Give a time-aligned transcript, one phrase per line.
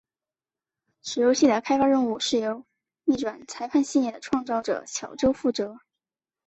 [1.03, 2.65] 此游戏的开发任务是由
[3.03, 5.77] 逆转裁判系列的创造者巧舟负责。